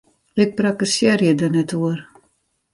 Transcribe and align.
Ik 0.43 0.49
prakkesearje 0.59 1.31
der 1.39 1.51
net 1.55 1.71
oer! 1.81 1.99